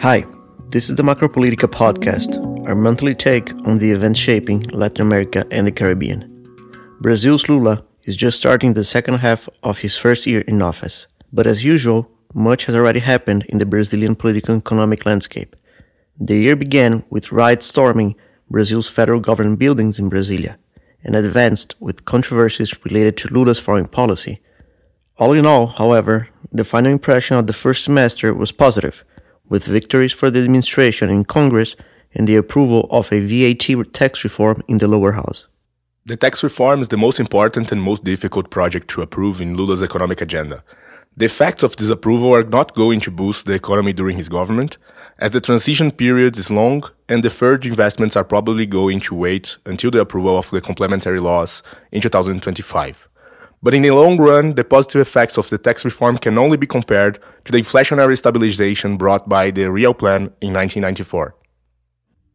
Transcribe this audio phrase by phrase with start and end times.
[0.00, 0.24] Hi,
[0.68, 2.38] this is the Macropolitica podcast,
[2.68, 6.22] our monthly take on the events shaping Latin America and the Caribbean.
[7.00, 11.48] Brazil's Lula is just starting the second half of his first year in office, but
[11.48, 15.56] as usual, much has already happened in the Brazilian political and economic landscape.
[16.20, 18.14] The year began with riots storming
[18.48, 20.58] Brazil's federal government buildings in Brasilia
[21.02, 24.38] and advanced with controversies related to Lula's foreign policy.
[25.16, 29.02] All in all, however, the final impression of the first semester was positive
[29.48, 31.76] with victories for the administration in Congress
[32.14, 35.46] and the approval of a VAT tax reform in the lower house.
[36.06, 39.82] The tax reform is the most important and most difficult project to approve in Lula's
[39.82, 40.64] economic agenda.
[41.16, 44.78] The effects of this approval are not going to boost the economy during his government,
[45.18, 49.90] as the transition period is long and deferred investments are probably going to wait until
[49.90, 53.07] the approval of the complementary laws in 2025.
[53.62, 56.66] But in the long run, the positive effects of the tax reform can only be
[56.66, 61.34] compared to the inflationary stabilization brought by the Real Plan in 1994.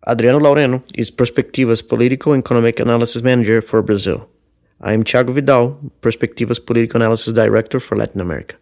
[0.06, 4.30] Adriano Laureno is Prospectiva's Political Economic Analysis Manager for Brazil.
[4.82, 8.58] I am Thiago Vidal, Prospectiva's Political Analysis Director for Latin America.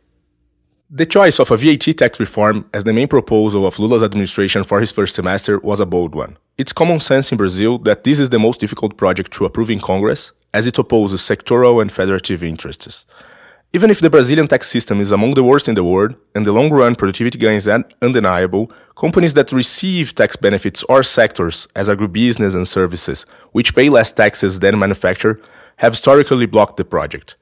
[0.93, 4.81] The choice of a VAT tax reform as the main proposal of Lula's administration for
[4.81, 6.37] his first semester was a bold one.
[6.57, 9.79] It's common sense in Brazil that this is the most difficult project to approve in
[9.79, 13.05] Congress, as it opposes sectoral and federative interests.
[13.71, 16.51] Even if the Brazilian tax system is among the worst in the world, and the
[16.51, 22.53] long run productivity gains are undeniable, companies that receive tax benefits or sectors, as agribusiness
[22.53, 25.39] and services, which pay less taxes than manufacture,
[25.77, 27.37] have historically blocked the project.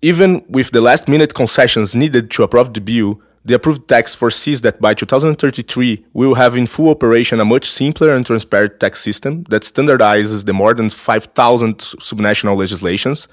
[0.00, 4.60] Even with the last minute concessions needed to approve the bill, the approved tax foresees
[4.60, 9.00] that by 2033 we will have in full operation a much simpler and transparent tax
[9.00, 13.26] system that standardizes the more than 5,000 subnational legislations.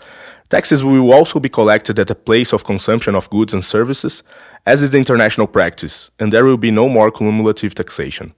[0.49, 4.23] Taxes will also be collected at the place of consumption of goods and services,
[4.65, 8.33] as is the international practice, and there will be no more cumulative taxation.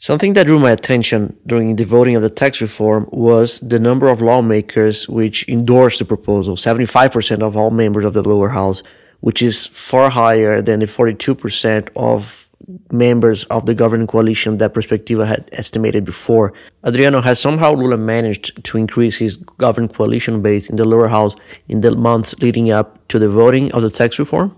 [0.00, 4.06] Something that drew my attention during the voting of the tax reform was the number
[4.06, 6.54] of lawmakers which endorsed the proposal.
[6.54, 8.84] 75% of all members of the lower house,
[9.18, 12.48] which is far higher than the 42% of
[12.92, 16.54] members of the governing coalition that Prospectiva had estimated before.
[16.86, 21.34] Adriano, has somehow Lula managed to increase his governing coalition base in the lower house
[21.66, 24.54] in the months leading up to the voting of the tax reform?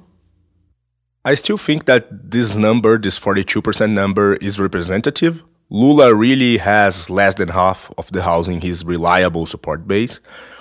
[1.23, 5.43] I still think that this number, this 42% number, is representative.
[5.69, 10.19] Lula really has less than half of the housing his reliable support base.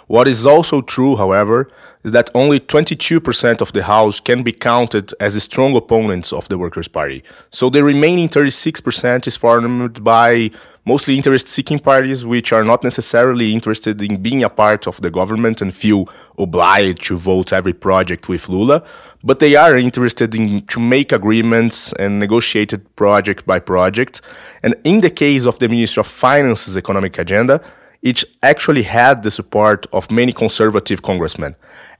[0.08, 1.72] What is also true, however,
[2.04, 6.58] is that only 22% of the House can be counted as strong opponents of the
[6.58, 7.24] Workers' Party.
[7.52, 10.52] So the remaining 36% is formed by
[10.86, 15.12] mostly interest seeking parties which are not necessarily interested in being a part of the
[15.12, 18.84] government and feel obliged to vote every project with Lula,
[19.24, 24.22] but they are interested in to make agreements and negotiate it project by project.
[24.64, 27.62] And in the case of the Ministry of Finance's economic agenda,
[28.02, 31.56] it actually had the support of many conservative congressmen,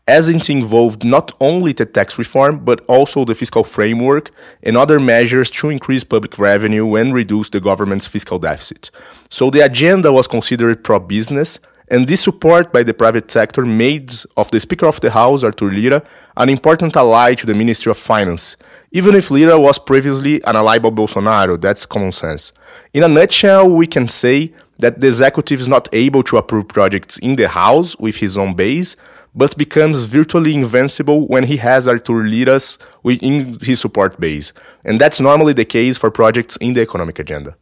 [0.08, 4.32] as it involved not only the tax reform, but also the fiscal framework
[4.64, 8.92] and other measures to increase public revenue and reduce the government's fiscal deficit.
[9.30, 14.14] So the agenda was considered pro business, and this support by the private sector made
[14.38, 16.04] of the Speaker of the House, Arthur Lira,
[16.38, 18.58] an important ally to the Ministry of Finance,
[18.92, 22.52] even if Lira was previously an ally by Bolsonaro, that's common sense.
[22.94, 27.18] In a nutshell, we can say that the executive is not able to approve projects
[27.20, 28.96] in the House with his own base,
[29.36, 34.54] but becomes virtually invincible when he has Arthur Lira's in his support base.
[34.84, 37.56] And that's normally the case for projects in the economic agenda.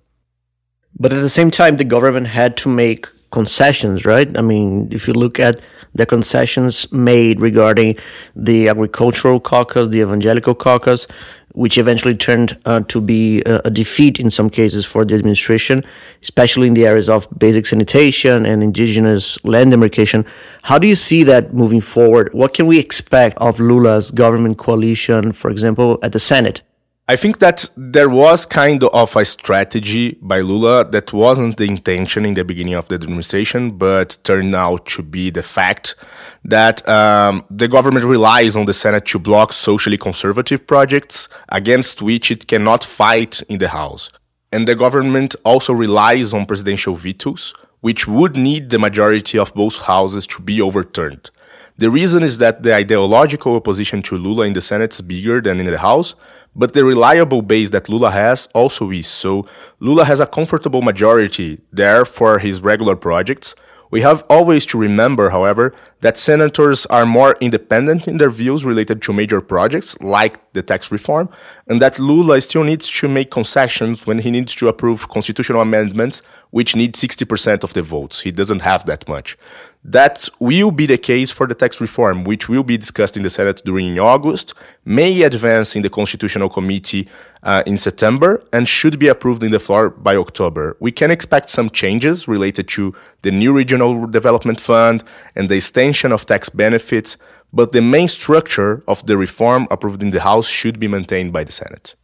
[1.00, 4.38] But at the same time, the government had to make concessions, right?
[4.38, 5.62] I mean, if you look at
[5.94, 7.96] the concessions made regarding
[8.36, 11.08] the agricultural caucus, the evangelical caucus,
[11.54, 15.84] which eventually turned uh, to be a, a, defeat in some cases for the administration,
[16.22, 20.24] especially in the areas of basic sanitation and indigenous land demarcation.
[20.62, 22.30] How do you see that moving forward?
[22.34, 26.62] What can we expect of Lula's government coalition, for example, at the Senate?
[27.10, 32.26] I think that there was kind of a strategy by Lula that wasn't the intention
[32.26, 35.96] in the beginning of the administration, but turned out to be the fact
[36.44, 42.30] that um, the government relies on the Senate to block socially conservative projects against which
[42.30, 44.12] it cannot fight in the House.
[44.52, 49.78] And the government also relies on presidential vetoes, which would need the majority of both
[49.78, 51.32] houses to be overturned.
[51.80, 55.60] The reason is that the ideological opposition to Lula in the Senate is bigger than
[55.60, 56.16] in the House,
[56.56, 59.06] but the reliable base that Lula has also is.
[59.06, 59.48] So
[59.80, 63.54] Lula has a comfortable majority there for his regular projects,
[63.90, 69.02] We have always to remember, however, that senators are more independent in their views related
[69.04, 71.30] to major projects like the tax reform,
[71.68, 76.22] and that Lula still needs to make concessions when he needs to approve constitutional amendments
[76.52, 78.22] which need 60% of the votes.
[78.22, 79.38] He doesn't have that much.
[79.84, 83.30] That will be the case for the tax reform, which will be discussed in the
[83.30, 84.54] Senate during August,
[84.86, 87.08] may advance in the Constitutional Committee
[87.48, 90.76] uh, in September, and should be approved in the floor by October.
[90.82, 95.04] We can expect some changes related to the new Regional Development Fund
[95.34, 97.18] and the extension of tax benefits,
[97.54, 101.46] but the main structure of the reform approved in the House should be maintained by
[101.46, 101.96] the Senate.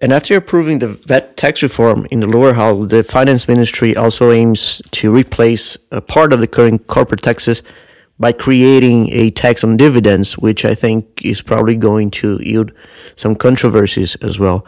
[0.00, 4.30] And after approving the VAT tax reform in the lower house, the finance ministry also
[4.30, 7.62] aims to replace a part of the current corporate taxes
[8.20, 12.70] by creating a tax on dividends, which I think is probably going to yield
[13.16, 14.64] some controversies as well.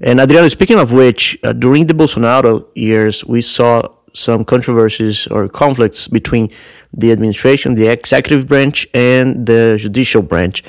[0.00, 3.82] And Adriano, speaking of which, uh, during the Bolsonaro years, we saw
[4.12, 6.50] some controversies or conflicts between
[6.92, 10.64] the administration, the executive branch, and the judicial branch.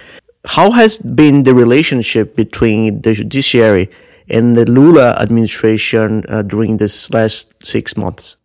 [0.46, 3.90] How has been the relationship between the judiciary
[4.30, 8.36] and the Lula administration uh, during this last six months?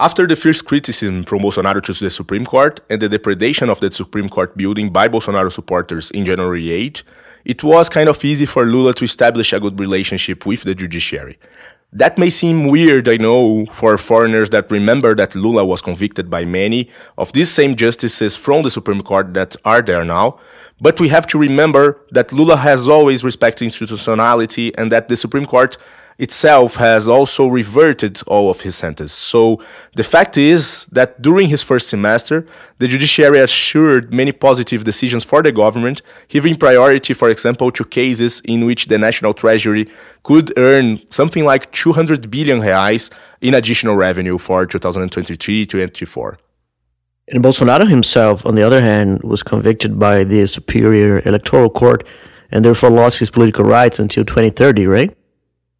[0.00, 3.90] After the fierce criticism from Bolsonaro to the Supreme Court and the depredation of the
[3.90, 7.02] Supreme Court building by Bolsonaro supporters in January 8,
[7.44, 11.36] it was kind of easy for Lula to establish a good relationship with the judiciary.
[11.92, 16.44] That may seem weird, I know, for foreigners that remember that Lula was convicted by
[16.44, 20.38] many of these same justices from the Supreme Court that are there now,
[20.80, 25.44] but we have to remember that Lula has always respected institutionality and that the Supreme
[25.44, 25.76] Court
[26.18, 29.16] itself has also reverted all of his sentences.
[29.16, 29.62] So
[29.94, 32.44] the fact is that during his first semester,
[32.78, 38.42] the judiciary assured many positive decisions for the government, giving priority, for example, to cases
[38.44, 39.88] in which the national treasury
[40.24, 46.36] could earn something like 200 billion reais in additional revenue for 2023-24.
[47.30, 52.04] And Bolsonaro himself, on the other hand, was convicted by the Superior Electoral Court
[52.50, 55.14] and therefore lost his political rights until 2030, right?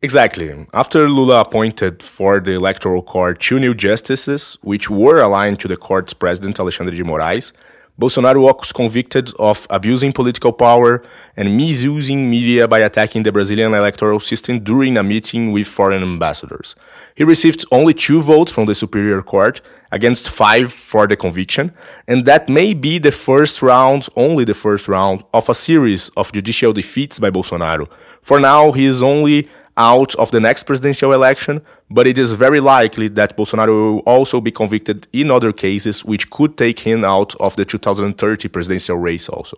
[0.00, 0.54] Exactly.
[0.72, 5.76] After Lula appointed for the Electoral Court two new justices, which were aligned to the
[5.76, 7.52] court's president, Alexandre de Moraes,
[8.00, 11.02] Bolsonaro was convicted of abusing political power
[11.36, 16.76] and misusing media by attacking the Brazilian electoral system during a meeting with foreign ambassadors.
[17.16, 19.60] He received only two votes from the Superior Court
[19.90, 21.74] against five for the conviction,
[22.06, 26.30] and that may be the first round, only the first round, of a series of
[26.30, 27.88] judicial defeats by Bolsonaro.
[28.22, 29.48] For now, he is only
[29.78, 34.40] out of the next presidential election, but it is very likely that Bolsonaro will also
[34.40, 39.28] be convicted in other cases, which could take him out of the 2030 presidential race
[39.28, 39.56] also.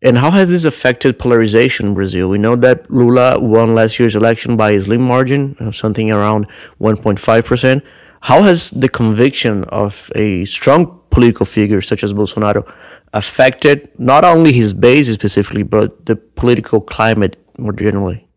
[0.00, 2.28] And how has this affected polarization in Brazil?
[2.28, 6.46] We know that Lula won last year's election by a slim margin, uh, something around
[6.80, 7.82] 1.5%.
[8.20, 12.72] How has the conviction of a strong political figure such as Bolsonaro
[13.12, 18.27] affected not only his base specifically, but the political climate more generally?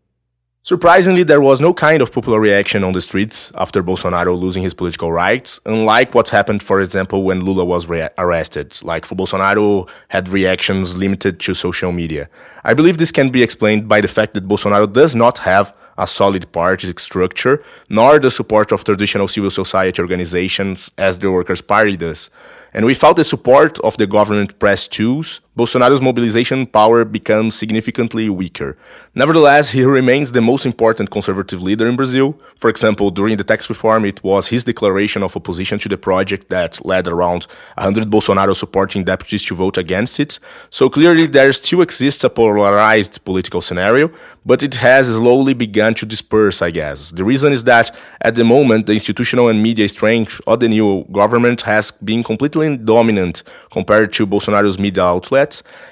[0.64, 4.74] Surprisingly, there was no kind of popular reaction on the streets after Bolsonaro losing his
[4.74, 7.86] political rights, unlike what happened, for example, when Lula was
[8.16, 8.78] arrested.
[8.84, 12.28] Like, for Bolsonaro had reactions limited to social media.
[12.62, 16.06] I believe this can be explained by the fact that Bolsonaro does not have a
[16.06, 21.96] solid party structure, nor the support of traditional civil society organizations as the Workers' Party
[21.96, 22.30] does.
[22.72, 28.74] And without the support of the government press tools, Bolsonaro's mobilization power becomes significantly weaker.
[29.14, 32.38] Nevertheless, he remains the most important conservative leader in Brazil.
[32.56, 36.48] For example, during the tax reform, it was his declaration of opposition to the project
[36.48, 40.38] that led around 100 Bolsonaro supporting deputies to vote against it.
[40.70, 44.10] So clearly, there still exists a polarized political scenario,
[44.46, 47.10] but it has slowly begun to disperse, I guess.
[47.10, 51.04] The reason is that at the moment, the institutional and media strength of the new
[51.12, 55.41] government has been completely dominant compared to Bolsonaro's media outlet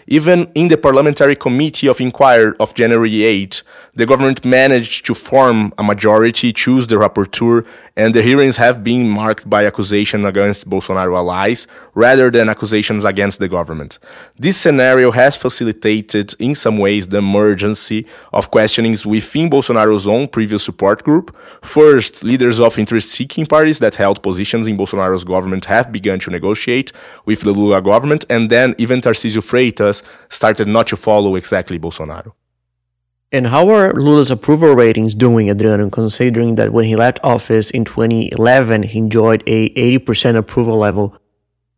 [0.06, 3.62] even in the Parliamentary Committee of Inquiry of January 8,
[3.94, 7.66] the government managed to form a majority, choose the rapporteur,
[7.96, 13.40] and the hearings have been marked by accusations against Bolsonaro allies rather than accusations against
[13.40, 13.98] the government.
[14.38, 20.62] This scenario has facilitated, in some ways, the emergency of questionings within Bolsonaro's own previous
[20.62, 21.36] support group.
[21.62, 26.30] First, leaders of interest seeking parties that held positions in Bolsonaro's government have begun to
[26.30, 26.92] negotiate
[27.26, 29.00] with the Lula government, and then even
[29.40, 32.32] Tarcísio Freitas started not to follow exactly Bolsonaro.
[33.32, 37.84] And how are Lula's approval ratings doing, Adriano, considering that when he left office in
[37.84, 41.16] 2011, he enjoyed a 80% approval level?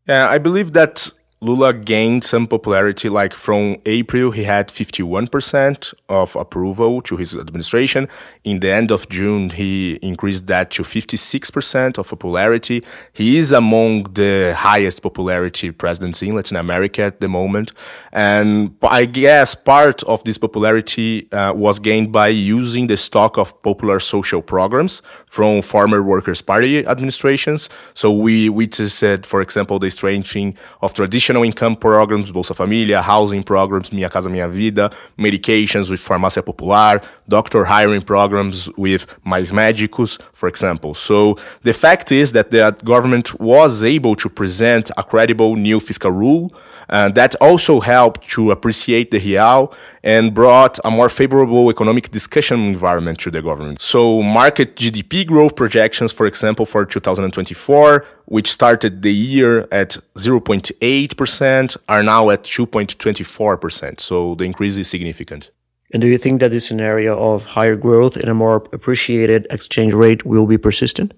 [0.08, 3.08] Yeah, I believe that Lula gained some popularity.
[3.08, 8.08] Like from April, he had 51% of approval to his administration.
[8.44, 12.84] In the end of June, he increased that to 56% of popularity.
[13.12, 17.72] He is among the highest popularity presidents in Latin America at the moment.
[18.12, 23.60] And I guess part of this popularity uh, was gained by using the stock of
[23.62, 27.68] popular social programs from former Workers' Party administrations.
[27.94, 33.42] So we witnessed, for example, the strengthening of traditional traditional income programs, Bolsa Família, housing
[33.42, 40.20] programs, Minha Casa Minha Vida, medications with Farmácia Popular, doctor hiring programs with Mais Médicos,
[40.32, 40.94] for example.
[40.94, 46.10] So the fact is that the government was able to present a credible new fiscal
[46.10, 46.50] rule
[46.88, 49.72] uh, that also helped to appreciate the real
[50.02, 53.80] and brought a more favorable economic discussion environment to the government.
[53.80, 61.76] So market GDP growth projections, for example, for 2024, which started the year at 0.8%,
[61.88, 64.00] are now at 2.24%.
[64.00, 65.50] So the increase is significant.
[65.92, 69.92] And do you think that this scenario of higher growth and a more appreciated exchange
[69.92, 71.12] rate will be persistent?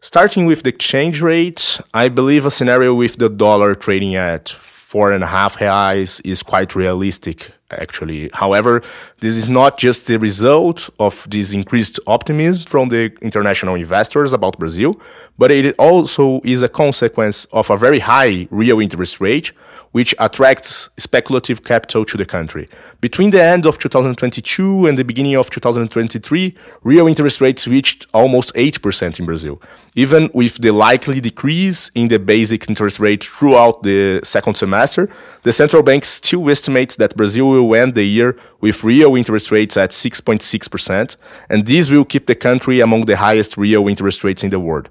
[0.00, 4.48] Starting with the exchange rate, I believe a scenario with the dollar trading at
[4.88, 8.30] four and a half reais is quite realistic, actually.
[8.32, 8.82] However,
[9.20, 14.58] this is not just the result of this increased optimism from the international investors about
[14.58, 14.98] Brazil,
[15.36, 19.52] but it also is a consequence of a very high real interest rate,
[19.92, 22.68] which attracts speculative capital to the country.
[23.00, 28.52] Between the end of 2022 and the beginning of 2023, real interest rates reached almost
[28.54, 29.62] 8% in Brazil.
[29.94, 35.08] Even with the likely decrease in the basic interest rate throughout the second semester,
[35.44, 39.76] the central bank still estimates that Brazil will end the year with real interest rates
[39.76, 41.16] at 6.6%,
[41.48, 44.88] and this will keep the country among the highest real interest rates in the world.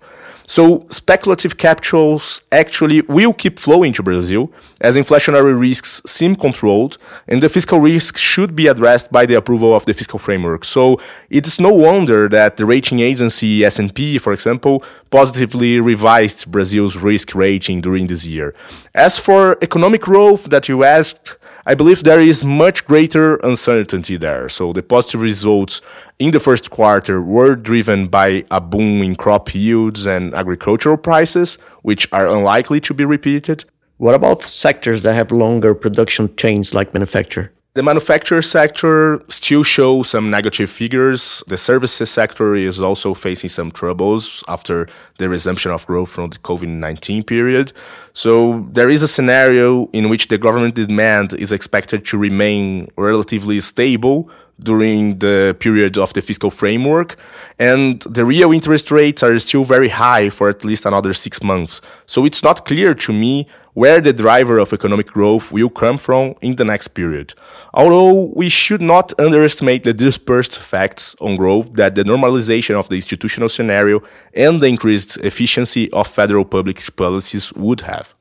[0.50, 4.50] So speculative capitals actually will keep flowing to Brazil
[4.80, 9.76] as inflationary risks seem controlled and the fiscal risk should be addressed by the approval
[9.76, 10.64] of the fiscal framework.
[10.64, 17.36] So it's no wonder that the rating agency S&P, for example, positively revised Brazil's risk
[17.36, 18.56] rating during this year.
[18.96, 21.36] As for economic growth that you asked,
[21.70, 24.48] I believe there is much greater uncertainty there.
[24.48, 25.82] So the positive results
[26.18, 31.58] in the first quarter were driven by a boom in crop yields and agricultural prices,
[31.82, 33.66] which are unlikely to be repeated.
[33.98, 37.52] What about sectors that have longer production chains like manufacture?
[37.78, 41.44] The manufacturer sector still shows some negative figures.
[41.46, 44.88] The services sector is also facing some troubles after
[45.20, 47.74] the resumption of growth from the COVID 19 period.
[48.14, 53.60] So there is a scenario in which the government demand is expected to remain relatively
[53.60, 54.28] stable
[54.60, 57.16] during the period of the fiscal framework.
[57.60, 61.82] And the real interest rates are still very high for at least another six months.
[62.06, 66.34] So it's not clear to me where the driver of economic growth will come from
[66.42, 67.36] in the next period.
[67.76, 72.96] Although we should not underestimate the dispersed effects on growth that the normalization of the
[72.96, 74.02] institutional scenario
[74.34, 78.17] and the increased efficiency of federal public policies would have.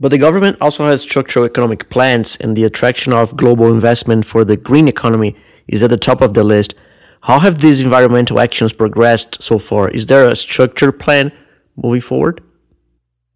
[0.00, 4.44] But the government also has structural economic plans, and the attraction of global investment for
[4.44, 5.36] the green economy
[5.68, 6.74] is at the top of the list.
[7.22, 9.88] How have these environmental actions progressed so far?
[9.90, 11.32] Is there a structured plan
[11.76, 12.42] moving forward?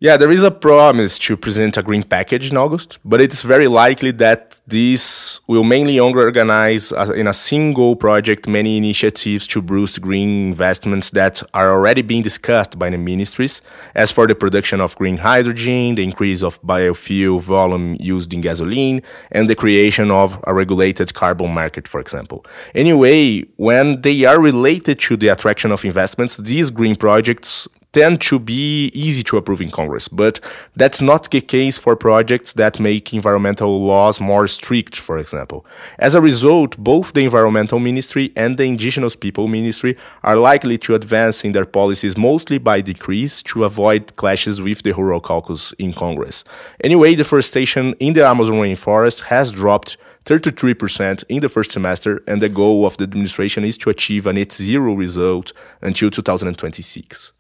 [0.01, 3.67] Yeah, there is a promise to present a green package in August, but it's very
[3.67, 10.51] likely that this will mainly organize in a single project many initiatives to boost green
[10.51, 13.61] investments that are already being discussed by the ministries.
[13.97, 19.03] As for the production of green hydrogen, the increase of biofuel volume used in gasoline,
[19.33, 22.47] and the creation of a regulated carbon market, for example.
[22.73, 28.39] Anyway, when they are related to the attraction of investments, these green projects tend to
[28.39, 30.41] be easy to approve in Congress, but
[30.77, 35.65] that's not the case for projects that make environmental laws more strict, for example.
[35.99, 40.95] As a result, both the Environmental Ministry and the Indigenous People Ministry are likely to
[40.95, 45.93] advance in their policies mostly by decrees to avoid clashes with the Rural Caucus in
[45.93, 46.45] Congress.
[46.85, 52.51] Anyway, deforestation in the Amazon rainforest has dropped 33% in the first semester, and the
[52.51, 57.33] goal of the administration is to achieve a net zero result until 2026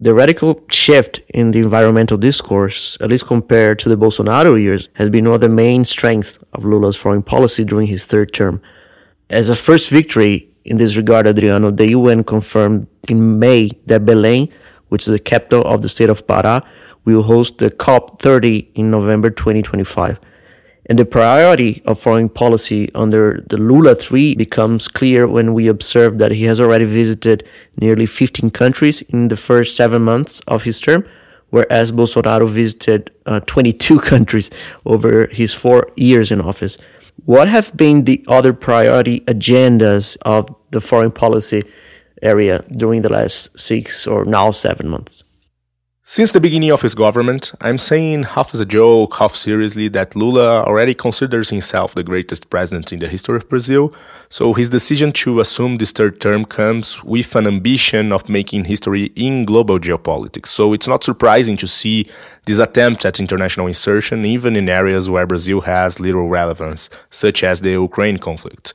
[0.00, 5.10] the radical shift in the environmental discourse, at least compared to the Bolsonaro years, has
[5.10, 8.62] been one of the main strengths of Lula's foreign policy during his third term.
[9.28, 14.50] As a first victory in this regard, Adriano, the UN confirmed in May that Belém,
[14.88, 16.64] which is the capital of the state of Pará,
[17.04, 20.18] will host the COP30 in November 2025.
[20.90, 26.18] And the priority of foreign policy under the Lula 3 becomes clear when we observe
[26.18, 27.46] that he has already visited
[27.80, 31.06] nearly 15 countries in the first seven months of his term,
[31.50, 34.50] whereas Bolsonaro visited uh, 22 countries
[34.84, 36.76] over his four years in office.
[37.24, 41.62] What have been the other priority agendas of the foreign policy
[42.20, 45.22] area during the last six or now seven months?
[46.10, 50.16] Since the beginning of his government, I'm saying half as a joke, half seriously, that
[50.16, 53.94] Lula already considers himself the greatest president in the history of Brazil.
[54.28, 59.12] So his decision to assume this third term comes with an ambition of making history
[59.14, 60.48] in global geopolitics.
[60.48, 62.10] So it's not surprising to see
[62.44, 67.60] this attempt at international insertion, even in areas where Brazil has little relevance, such as
[67.60, 68.74] the Ukraine conflict.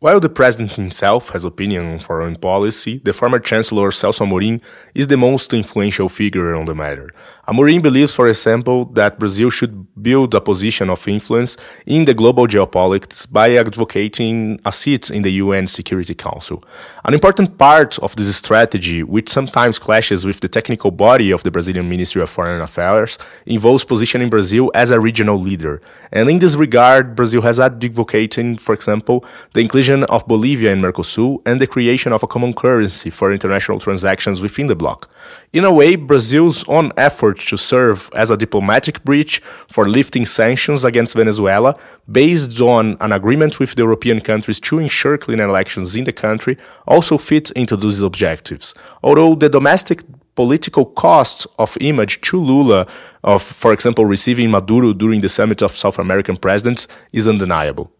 [0.00, 4.60] While the president himself has opinion on foreign policy, the former chancellor Celso Amorim
[4.94, 7.10] is the most influential figure on the matter.
[7.48, 12.46] Amorim believes, for example, that Brazil should build a position of influence in the global
[12.46, 16.62] geopolitics by advocating a seat in the UN Security Council.
[17.06, 21.50] An important part of this strategy, which sometimes clashes with the technical body of the
[21.50, 25.80] Brazilian Ministry of Foreign Affairs, involves positioning Brazil as a regional leader.
[26.12, 29.24] And in this regard, Brazil has advocated, for example,
[29.54, 33.78] the inclusion of Bolivia in Mercosur and the creation of a common currency for international
[33.78, 35.10] transactions within the bloc.
[35.54, 40.84] In a way, Brazil's own effort to serve as a diplomatic bridge for lifting sanctions
[40.84, 41.78] against Venezuela,
[42.10, 46.56] based on an agreement with the European countries to ensure clean elections in the country,
[46.86, 48.74] also fit into these objectives.
[49.02, 50.02] Although the domestic
[50.34, 52.86] political costs of image to Lula
[53.24, 57.90] of, for example, receiving Maduro during the summit of South American presidents is undeniable.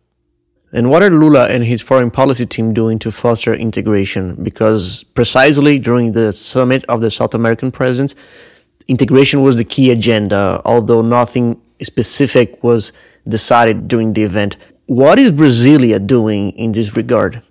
[0.71, 4.43] And what are Lula and his foreign policy team doing to foster integration?
[4.45, 8.15] Because precisely during the summit of the South American presidents,
[8.89, 12.93] integration was the key agenda, although nothing specific was
[13.29, 14.57] decided during the event.
[14.87, 17.43] What is Brasilia doing in this regard?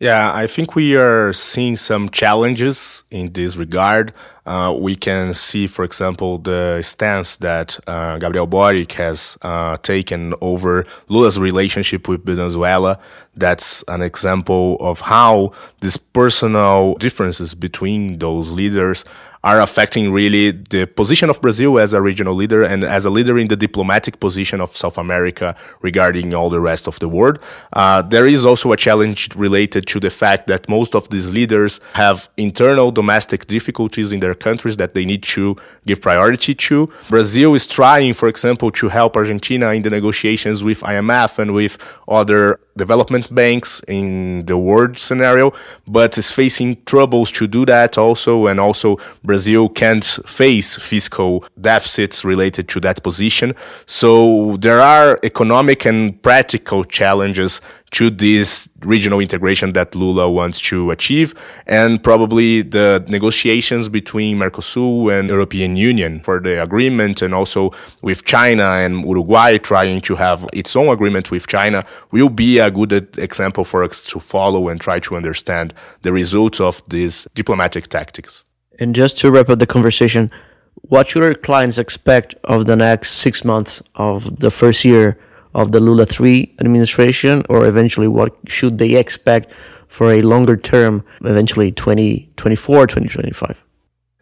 [0.00, 4.14] Yeah, I think we are seeing some challenges in this regard.
[4.46, 10.32] Uh, we can see, for example, the stance that uh, Gabriel Boric has uh, taken
[10.40, 12.98] over Lula's relationship with Venezuela.
[13.36, 19.04] That's an example of how these personal differences between those leaders
[19.42, 23.38] are affecting really the position of Brazil as a regional leader and as a leader
[23.38, 27.38] in the diplomatic position of South America regarding all the rest of the world.
[27.72, 31.80] Uh, there is also a challenge related to the fact that most of these leaders
[31.94, 36.90] have internal domestic difficulties in their countries that they need to give priority to.
[37.08, 41.78] Brazil is trying, for example, to help Argentina in the negotiations with IMF and with
[42.08, 45.52] other development banks in the world scenario,
[45.86, 48.46] but is facing troubles to do that also.
[48.46, 48.98] And also
[49.30, 53.54] Brazil can't face fiscal deficits related to that position.
[53.86, 57.60] So there are economic and practical challenges
[57.92, 61.34] to this regional integration that Lula wants to achieve,
[61.66, 67.70] and probably the negotiations between Mercosur and European Union for the agreement, and also
[68.02, 72.70] with China and Uruguay trying to have its own agreement with China, will be a
[72.70, 77.86] good example for us to follow and try to understand the results of these diplomatic
[77.86, 78.46] tactics.
[78.80, 80.30] And just to wrap up the conversation,
[80.74, 85.18] what should our clients expect of the next six months of the first year?
[85.54, 89.52] of the Lula 3 administration, or eventually what should they expect
[89.88, 93.64] for a longer term, eventually 2024, 2025?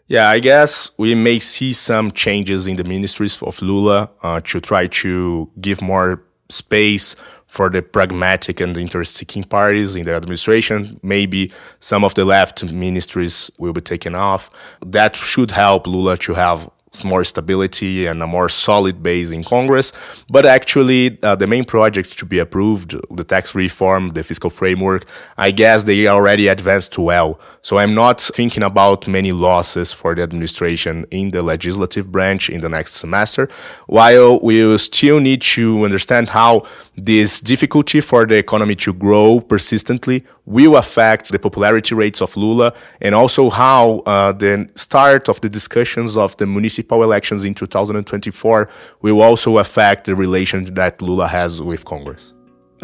[0.07, 4.61] Yeah, I guess we may see some changes in the ministries of Lula uh, to
[4.61, 7.15] try to give more space
[7.49, 11.01] for the pragmatic and interest-seeking parties in the administration.
[11.03, 14.51] Maybe some of the left ministries will be taken off.
[14.85, 16.71] That should help Lula to have
[17.05, 19.93] more stability and a more solid base in Congress.
[20.31, 25.07] But actually, uh, the main projects to be approved, the tax reform, the fiscal framework,
[25.37, 27.41] I guess they already advanced well.
[27.63, 32.61] So I'm not thinking about many losses for the administration in the legislative branch in
[32.61, 33.49] the next semester,
[33.87, 36.67] while we will still need to understand how
[36.97, 42.73] this difficulty for the economy to grow persistently will affect the popularity rates of Lula
[43.01, 48.69] and also how uh, the start of the discussions of the municipal elections in 2024
[49.03, 52.35] will also affect the relation that Lula has with Congress.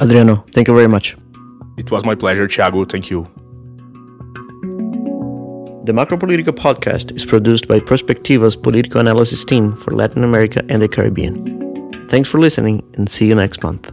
[0.00, 1.16] Adriano, thank you very much.
[1.76, 2.88] It was my pleasure, Thiago.
[2.88, 3.28] Thank you.
[5.84, 10.88] The Macropolitica podcast is produced by Prospectiva's political analysis team for Latin America and the
[10.88, 12.08] Caribbean.
[12.08, 13.92] Thanks for listening and see you next month.